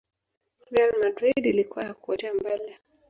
Real 0.71 0.93
Madrid 1.03 1.45
ilikuwa 1.45 1.85
ya 1.85 1.93
kuotea 1.93 2.33
mbali 2.33 2.75